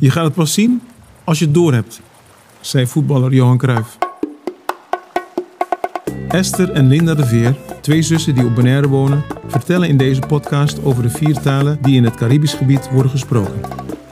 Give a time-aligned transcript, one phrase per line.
[0.00, 0.82] Je gaat het pas zien
[1.24, 2.00] als je het doorhebt,
[2.60, 3.98] zei voetballer Johan Cruijff.
[6.28, 10.84] Esther en Linda de Veer, twee zussen die op Bonaire wonen, vertellen in deze podcast
[10.84, 13.60] over de vier talen die in het Caribisch gebied worden gesproken.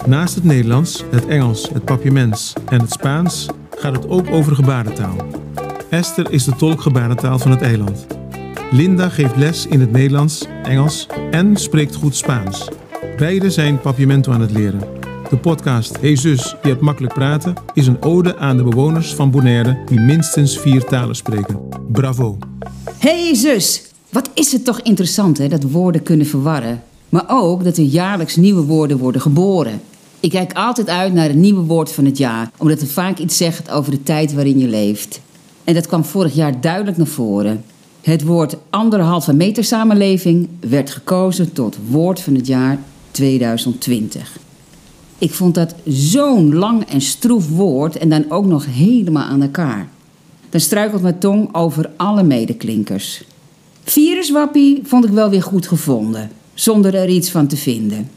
[0.06, 5.16] Naast het Nederlands, het Engels, het Papiaments en het Spaans gaat het ook over gebarentaal.
[5.91, 8.07] Esther is de tolk gebarentaal van het eiland.
[8.70, 12.68] Linda geeft les in het Nederlands, Engels en spreekt goed Spaans.
[13.16, 14.97] Beiden zijn Papiamento aan het leren.
[15.29, 19.30] De podcast Hey Zus, je hebt makkelijk praten is een ode aan de bewoners van
[19.30, 21.61] Bonaire die minstens vier talen spreken.
[21.93, 22.39] Bravo!
[22.98, 23.61] Hey
[24.11, 26.82] wat is het toch interessant hè, dat woorden kunnen verwarren.
[27.08, 29.80] Maar ook dat er jaarlijks nieuwe woorden worden geboren.
[30.20, 33.36] Ik kijk altijd uit naar het nieuwe woord van het jaar, omdat het vaak iets
[33.36, 35.20] zegt over de tijd waarin je leeft.
[35.64, 37.64] En dat kwam vorig jaar duidelijk naar voren.
[38.00, 42.78] Het woord anderhalve meter samenleving werd gekozen tot woord van het jaar
[43.11, 44.47] 2020.
[45.19, 49.89] Ik vond dat zo'n lang en stroef woord en dan ook nog helemaal aan elkaar.
[50.51, 53.25] Dan struikelt mijn tong over alle medeklinkers.
[53.84, 58.11] Viruswappie vond ik wel weer goed gevonden, zonder er iets van te vinden.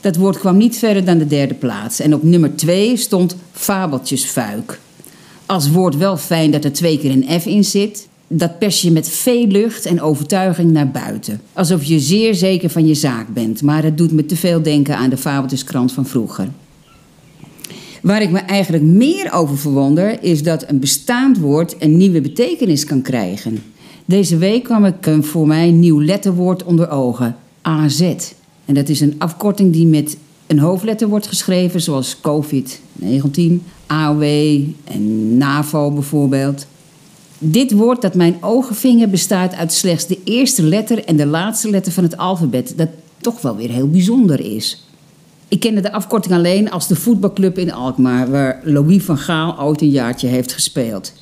[0.00, 2.00] Dat woord kwam niet verder dan de derde plaats.
[2.00, 4.80] En op nummer twee stond fabeltjesfuik.
[5.46, 8.08] Als woord wel fijn dat er twee keer een F in zit.
[8.34, 11.40] Dat pers je met veel lucht en overtuiging naar buiten.
[11.52, 13.62] Alsof je zeer zeker van je zaak bent.
[13.62, 16.48] Maar het doet me te veel denken aan de fabeltjeskrant van vroeger.
[18.02, 22.84] Waar ik me eigenlijk meer over verwonder, is dat een bestaand woord een nieuwe betekenis
[22.84, 23.62] kan krijgen.
[24.04, 28.14] Deze week kwam ik een voor mij nieuw letterwoord onder ogen: AZ.
[28.64, 30.16] En dat is een afkorting die met
[30.46, 33.42] een hoofdletter wordt geschreven, zoals COVID-19,
[33.86, 34.22] AOW
[34.84, 36.66] en NAVO bijvoorbeeld.
[37.44, 41.70] Dit woord dat mijn ogen vingen bestaat uit slechts de eerste letter en de laatste
[41.70, 42.88] letter van het alfabet, dat
[43.20, 44.86] toch wel weer heel bijzonder is.
[45.48, 49.80] Ik kende de afkorting alleen als de voetbalclub in Alkmaar, waar Louis van Gaal ooit
[49.80, 51.12] een jaartje heeft gespeeld.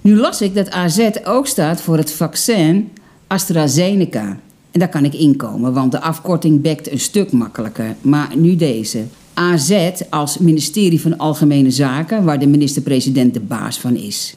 [0.00, 2.90] Nu las ik dat AZ ook staat voor het vaccin
[3.26, 4.38] AstraZeneca.
[4.70, 7.96] En daar kan ik inkomen, want de afkorting bekt een stuk makkelijker.
[8.00, 9.04] Maar nu deze.
[9.34, 14.34] AZ als ministerie van Algemene Zaken, waar de minister-president de baas van is.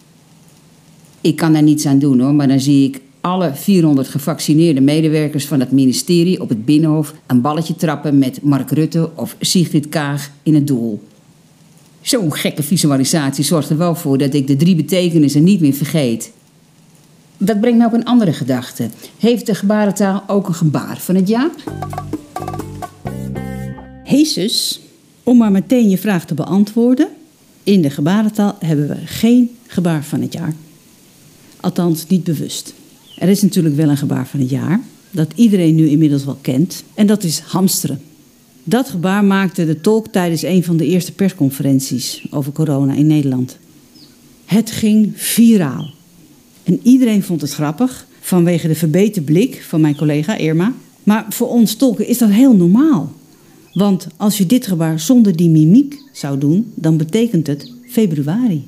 [1.22, 5.46] Ik kan daar niets aan doen hoor, maar dan zie ik alle 400 gevaccineerde medewerkers
[5.46, 10.32] van het ministerie op het Binnenhof een balletje trappen met Mark Rutte of Sigrid Kaag
[10.44, 11.04] in het doel.
[12.02, 16.32] Zo'n gekke visualisatie zorgt er wel voor dat ik de drie betekenissen niet meer vergeet.
[17.38, 18.90] Dat brengt me op een andere gedachte.
[19.18, 21.50] Heeft de gebarentaal ook een gebaar van het jaar?
[24.04, 24.82] Hey zus,
[25.24, 27.08] om maar meteen je vraag te beantwoorden.
[27.64, 30.54] In de gebarentaal hebben we geen gebaar van het jaar.
[31.60, 32.74] Althans, niet bewust.
[33.18, 34.82] Er is natuurlijk wel een gebaar van het jaar,
[35.12, 38.02] dat iedereen nu inmiddels wel kent, en dat is hamsteren.
[38.64, 43.58] Dat gebaar maakte de tolk tijdens een van de eerste persconferenties over corona in Nederland.
[44.46, 45.90] Het ging viraal.
[46.64, 50.74] En iedereen vond het grappig vanwege de verbeterde blik van mijn collega Irma.
[51.04, 53.14] Maar voor ons tolken is dat heel normaal.
[53.74, 58.68] Want als je dit gebaar zonder die mimiek zou doen, dan betekent het februari.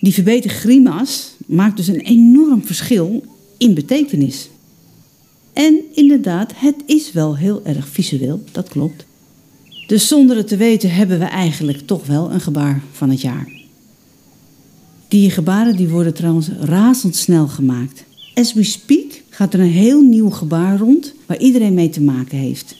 [0.00, 3.24] Die verbeterde grimas maakt dus een enorm verschil
[3.56, 4.48] in betekenis.
[5.52, 9.04] En inderdaad, het is wel heel erg visueel, dat klopt.
[9.86, 13.48] Dus zonder het te weten hebben we eigenlijk toch wel een gebaar van het jaar.
[15.08, 18.04] Die gebaren die worden trouwens razendsnel gemaakt.
[18.34, 22.38] As we speak gaat er een heel nieuw gebaar rond waar iedereen mee te maken
[22.38, 22.76] heeft.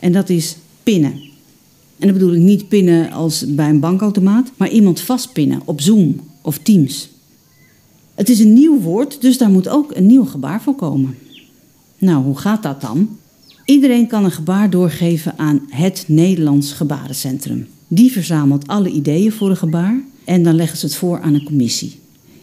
[0.00, 1.12] En dat is pinnen.
[1.98, 6.20] En dat bedoel ik niet pinnen als bij een bankautomaat, maar iemand vastpinnen op Zoom
[6.42, 7.08] of Teams.
[8.16, 11.18] Het is een nieuw woord, dus daar moet ook een nieuw gebaar voor komen.
[11.98, 13.18] Nou, hoe gaat dat dan?
[13.64, 17.66] Iedereen kan een gebaar doorgeven aan het Nederlands Gebarencentrum.
[17.88, 21.44] Die verzamelt alle ideeën voor een gebaar en dan leggen ze het voor aan een
[21.44, 21.98] commissie.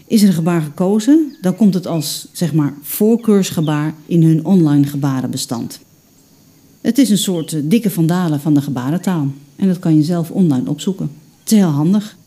[0.08, 4.86] Is er een gebaar gekozen, dan komt het als zeg maar voorkeursgebaar in hun online
[4.86, 5.80] gebarenbestand.
[6.82, 10.70] Het is een soort dikke vandalen van de gebarentaal en dat kan je zelf online
[10.70, 11.12] opzoeken.
[11.44, 12.18] Het is heel handig.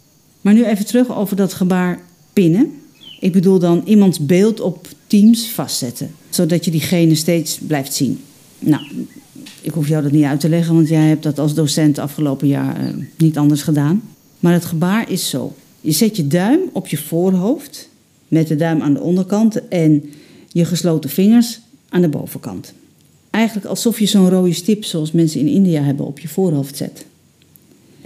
[0.41, 2.01] Maar nu even terug over dat gebaar
[2.33, 2.73] pinnen.
[3.21, 8.21] Ik bedoel dan iemands beeld op Teams vastzetten, zodat je diegene steeds blijft zien.
[8.59, 8.83] Nou,
[9.61, 12.49] ik hoef jou dat niet uit te leggen, want jij hebt dat als docent afgelopen
[12.49, 14.03] jaar uh, niet anders gedaan.
[14.41, 15.55] Maar het gebaar is zo.
[15.81, 17.89] Je zet je duim op je voorhoofd,
[18.29, 20.05] met de duim aan de onderkant en
[20.49, 22.73] je gesloten vingers aan de bovenkant.
[23.31, 27.07] Eigenlijk alsof je zo'n rode stip, zoals mensen in India hebben, op je voorhoofd zet.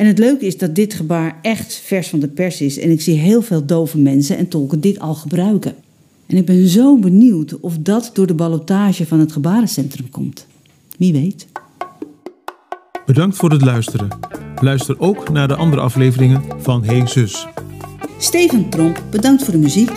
[0.00, 2.78] En het leuke is dat dit gebaar echt vers van de pers is.
[2.78, 5.74] En ik zie heel veel dove mensen en tolken dit al gebruiken.
[6.26, 10.46] En ik ben zo benieuwd of dat door de ballotage van het gebarencentrum komt.
[10.98, 11.46] Wie weet.
[13.06, 14.08] Bedankt voor het luisteren.
[14.60, 17.46] Luister ook naar de andere afleveringen van Hey Zus.
[18.18, 19.92] Steven Tromp, bedankt voor de muziek.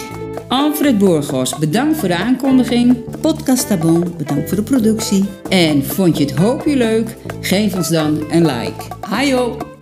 [0.48, 2.98] Alfred Borgos, bedankt voor de aankondiging.
[3.22, 5.26] Podcast Tabon, bedankt voor de productie.
[5.50, 7.18] En vond je het hoopje leuk?
[7.42, 8.84] Geef ons dan een like.
[9.02, 9.73] Hajo!